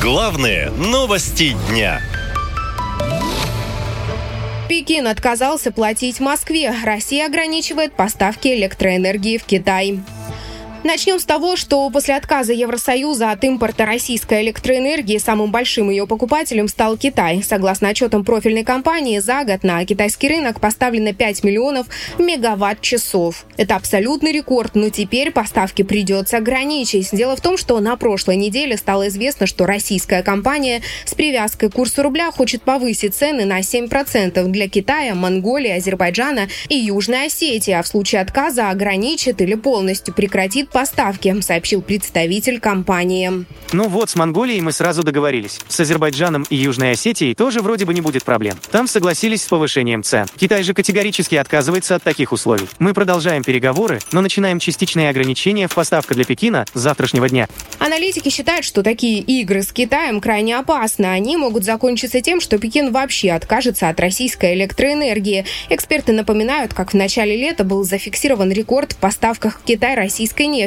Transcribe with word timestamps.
Главные 0.00 0.70
новости 0.70 1.54
дня. 1.68 2.00
Пекин 4.66 5.06
отказался 5.06 5.72
платить 5.72 6.20
Москве. 6.20 6.74
Россия 6.84 7.26
ограничивает 7.26 7.92
поставки 7.92 8.48
электроэнергии 8.48 9.36
в 9.36 9.44
Китай. 9.44 10.00
Начнем 10.82 11.20
с 11.20 11.26
того, 11.26 11.56
что 11.56 11.90
после 11.90 12.16
отказа 12.16 12.54
Евросоюза 12.54 13.32
от 13.32 13.44
импорта 13.44 13.84
российской 13.84 14.40
электроэнергии 14.40 15.18
самым 15.18 15.50
большим 15.50 15.90
ее 15.90 16.06
покупателем 16.06 16.68
стал 16.68 16.96
Китай. 16.96 17.42
Согласно 17.42 17.90
отчетам 17.90 18.24
профильной 18.24 18.64
компании, 18.64 19.18
за 19.18 19.44
год 19.44 19.62
на 19.62 19.84
китайский 19.84 20.28
рынок 20.28 20.58
поставлено 20.58 21.12
5 21.12 21.44
миллионов 21.44 21.86
мегаватт-часов. 22.18 23.44
Это 23.58 23.76
абсолютный 23.76 24.32
рекорд, 24.32 24.74
но 24.74 24.88
теперь 24.88 25.32
поставки 25.32 25.82
придется 25.82 26.38
ограничить. 26.38 27.10
Дело 27.12 27.36
в 27.36 27.42
том, 27.42 27.58
что 27.58 27.78
на 27.80 27.94
прошлой 27.96 28.36
неделе 28.36 28.78
стало 28.78 29.08
известно, 29.08 29.46
что 29.46 29.66
российская 29.66 30.22
компания 30.22 30.80
с 31.04 31.14
привязкой 31.14 31.68
к 31.68 31.74
курсу 31.74 32.02
рубля 32.02 32.30
хочет 32.30 32.62
повысить 32.62 33.14
цены 33.14 33.44
на 33.44 33.60
7% 33.60 34.42
для 34.44 34.68
Китая, 34.68 35.14
Монголии, 35.14 35.76
Азербайджана 35.76 36.48
и 36.70 36.76
Южной 36.76 37.26
Осетии, 37.26 37.72
а 37.72 37.82
в 37.82 37.86
случае 37.86 38.22
отказа 38.22 38.70
ограничит 38.70 39.42
или 39.42 39.54
полностью 39.54 40.14
прекратит 40.14 40.69
поставки, 40.70 41.40
сообщил 41.40 41.82
представитель 41.82 42.60
компании. 42.60 43.44
Ну 43.72 43.88
вот, 43.88 44.10
с 44.10 44.16
Монголией 44.16 44.60
мы 44.60 44.72
сразу 44.72 45.02
договорились. 45.02 45.60
С 45.68 45.80
Азербайджаном 45.80 46.44
и 46.50 46.56
Южной 46.56 46.92
Осетией 46.92 47.34
тоже 47.34 47.60
вроде 47.60 47.84
бы 47.84 47.94
не 47.94 48.00
будет 48.00 48.24
проблем. 48.24 48.56
Там 48.70 48.86
согласились 48.86 49.42
с 49.42 49.48
повышением 49.48 50.02
цен. 50.02 50.26
Китай 50.36 50.62
же 50.62 50.74
категорически 50.74 51.34
отказывается 51.34 51.94
от 51.96 52.02
таких 52.02 52.32
условий. 52.32 52.68
Мы 52.78 52.94
продолжаем 52.94 53.42
переговоры, 53.42 54.00
но 54.12 54.20
начинаем 54.20 54.58
частичные 54.58 55.10
ограничения 55.10 55.68
в 55.68 55.74
поставках 55.74 56.16
для 56.16 56.24
Пекина 56.24 56.64
с 56.72 56.80
завтрашнего 56.80 57.28
дня. 57.28 57.48
Аналитики 57.78 58.28
считают, 58.28 58.64
что 58.64 58.82
такие 58.82 59.20
игры 59.20 59.62
с 59.62 59.72
Китаем 59.72 60.20
крайне 60.20 60.56
опасны. 60.56 61.06
Они 61.06 61.36
могут 61.36 61.64
закончиться 61.64 62.20
тем, 62.20 62.40
что 62.40 62.58
Пекин 62.58 62.92
вообще 62.92 63.30
откажется 63.30 63.88
от 63.88 63.98
российской 64.00 64.54
электроэнергии. 64.54 65.44
Эксперты 65.68 66.12
напоминают, 66.12 66.74
как 66.74 66.92
в 66.92 66.96
начале 66.96 67.36
лета 67.36 67.64
был 67.64 67.84
зафиксирован 67.84 68.52
рекорд 68.52 68.92
в 68.92 68.96
поставках 68.96 69.60
в 69.60 69.64
Китай 69.64 69.94
российской 69.94 70.46
нефти, 70.46 70.59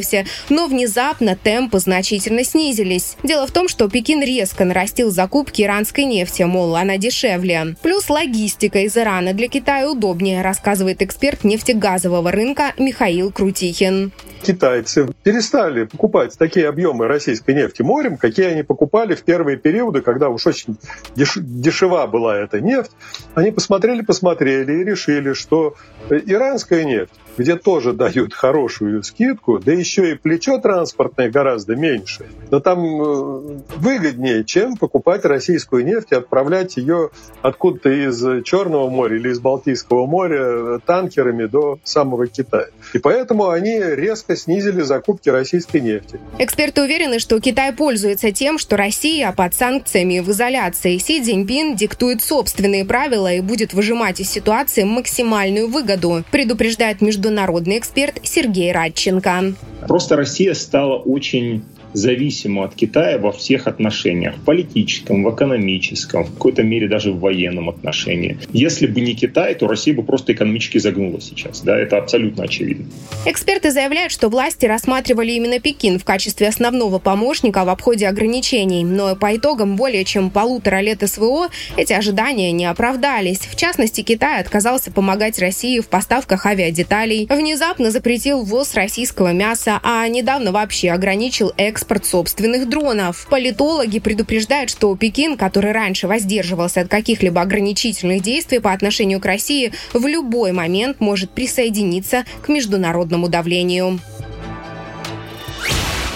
но 0.49 0.67
внезапно 0.67 1.35
темпы 1.35 1.79
значительно 1.79 2.43
снизились. 2.43 3.15
Дело 3.23 3.47
в 3.47 3.51
том, 3.51 3.67
что 3.67 3.89
Пекин 3.89 4.21
резко 4.23 4.65
нарастил 4.65 5.11
закупки 5.11 5.61
иранской 5.61 6.05
нефти, 6.05 6.43
мол, 6.43 6.75
она 6.75 6.97
дешевле. 6.97 7.75
Плюс 7.81 8.09
логистика 8.09 8.79
из 8.79 8.97
Ирана 8.97 9.33
для 9.33 9.47
Китая 9.47 9.89
удобнее, 9.89 10.41
рассказывает 10.41 11.01
эксперт 11.01 11.43
нефтегазового 11.43 12.31
рынка 12.31 12.73
Михаил 12.77 13.31
Крутихин 13.31 14.11
китайцы 14.43 15.07
перестали 15.23 15.85
покупать 15.85 16.37
такие 16.37 16.67
объемы 16.67 17.07
российской 17.07 17.55
нефти 17.55 17.81
морем, 17.81 18.17
какие 18.17 18.47
они 18.47 18.63
покупали 18.63 19.15
в 19.15 19.23
первые 19.23 19.57
периоды, 19.57 20.01
когда 20.01 20.29
уж 20.29 20.45
очень 20.45 20.77
деш 21.15 21.37
дешева 21.37 22.05
была 22.07 22.37
эта 22.37 22.61
нефть. 22.61 22.91
Они 23.33 23.51
посмотрели, 23.51 24.01
посмотрели 24.01 24.81
и 24.81 24.83
решили, 24.83 25.33
что 25.33 25.75
иранская 26.09 26.83
нефть 26.83 27.13
где 27.37 27.55
тоже 27.55 27.93
дают 27.93 28.33
хорошую 28.33 29.03
скидку, 29.03 29.59
да 29.59 29.71
еще 29.71 30.11
и 30.11 30.15
плечо 30.15 30.59
транспортное 30.59 31.29
гораздо 31.29 31.75
меньше. 31.75 32.27
Но 32.51 32.59
там 32.59 32.79
э, 32.79 33.59
выгоднее, 33.77 34.43
чем 34.43 34.77
покупать 34.77 35.25
российскую 35.25 35.85
нефть 35.85 36.11
и 36.11 36.15
отправлять 36.15 36.77
ее 36.77 37.09
откуда-то 37.41 37.89
из 37.89 38.43
Черного 38.43 38.89
моря 38.89 39.17
или 39.17 39.29
из 39.29 39.39
Балтийского 39.39 40.05
моря 40.05 40.79
танкерами 40.85 41.45
до 41.45 41.79
самого 41.83 42.27
Китая. 42.27 42.67
И 42.93 42.99
поэтому 42.99 43.49
они 43.49 43.79
резко 43.79 44.32
снизили 44.35 44.81
закупки 44.81 45.29
российской 45.29 45.81
нефти. 45.81 46.19
Эксперты 46.37 46.83
уверены, 46.83 47.19
что 47.19 47.39
Китай 47.39 47.73
пользуется 47.73 48.31
тем, 48.31 48.59
что 48.59 48.77
Россия 48.77 49.31
под 49.31 49.53
санкциями 49.53 50.19
в 50.19 50.29
изоляции. 50.29 50.97
Си 50.97 51.21
Цзиньпин 51.21 51.75
диктует 51.75 52.21
собственные 52.21 52.85
правила 52.85 53.33
и 53.33 53.41
будет 53.41 53.73
выжимать 53.73 54.19
из 54.19 54.29
ситуации 54.29 54.83
максимальную 54.83 55.67
выгоду, 55.67 56.23
предупреждает 56.31 57.01
между 57.01 57.23
международный 57.23 57.77
эксперт 57.77 58.19
Сергей 58.23 58.71
Радченко. 58.71 59.53
Просто 59.87 60.15
Россия 60.15 60.53
стала 60.53 60.97
очень 60.97 61.63
зависимы 61.93 62.63
от 62.63 62.75
Китая 62.75 63.17
во 63.17 63.31
всех 63.31 63.67
отношениях. 63.67 64.35
В 64.37 64.45
политическом, 64.45 65.23
в 65.23 65.33
экономическом, 65.33 66.23
в 66.23 66.33
какой-то 66.33 66.63
мере 66.63 66.87
даже 66.87 67.11
в 67.11 67.19
военном 67.19 67.69
отношении. 67.69 68.37
Если 68.51 68.87
бы 68.87 69.01
не 69.01 69.13
Китай, 69.13 69.55
то 69.55 69.67
Россия 69.67 69.93
бы 69.93 70.03
просто 70.03 70.33
экономически 70.33 70.77
загнула 70.79 71.21
сейчас. 71.21 71.61
Да, 71.61 71.77
это 71.77 71.97
абсолютно 71.97 72.43
очевидно. 72.43 72.85
Эксперты 73.25 73.71
заявляют, 73.71 74.11
что 74.11 74.29
власти 74.29 74.65
рассматривали 74.65 75.31
именно 75.31 75.59
Пекин 75.59 75.99
в 75.99 76.03
качестве 76.03 76.47
основного 76.47 76.99
помощника 76.99 77.63
в 77.63 77.69
обходе 77.69 78.07
ограничений. 78.07 78.83
Но 78.83 79.15
по 79.15 79.35
итогам 79.35 79.75
более 79.75 80.03
чем 80.03 80.29
полутора 80.29 80.81
лет 80.81 81.07
СВО 81.07 81.49
эти 81.77 81.93
ожидания 81.93 82.51
не 82.51 82.65
оправдались. 82.65 83.39
В 83.39 83.55
частности, 83.55 84.01
Китай 84.01 84.41
отказался 84.41 84.91
помогать 84.91 85.39
России 85.39 85.79
в 85.79 85.87
поставках 85.87 86.45
авиадеталей, 86.45 87.27
внезапно 87.29 87.91
запретил 87.91 88.43
ввоз 88.43 88.73
российского 88.73 89.31
мяса, 89.31 89.79
а 89.83 90.07
недавно 90.07 90.51
вообще 90.51 90.91
ограничил 90.91 91.51
экспорт 91.57 91.82
экспорт 91.83 92.05
собственных 92.05 92.69
дронов. 92.69 93.27
Политологи 93.29 93.99
предупреждают, 93.99 94.69
что 94.69 94.95
Пекин, 94.95 95.35
который 95.35 95.73
раньше 95.73 96.07
воздерживался 96.07 96.81
от 96.81 96.87
каких-либо 96.87 97.41
ограничительных 97.41 98.21
действий 98.21 98.59
по 98.59 98.71
отношению 98.71 99.19
к 99.19 99.25
России, 99.25 99.73
в 99.91 100.07
любой 100.07 100.53
момент 100.53 101.01
может 101.01 101.31
присоединиться 101.31 102.23
к 102.41 102.47
международному 102.47 103.27
давлению. 103.27 103.99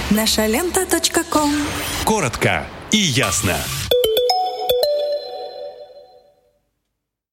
Наша 0.09 0.45
лента. 0.45 0.85
Коротко 2.05 2.65
и 2.91 2.97
ясно. 2.97 3.57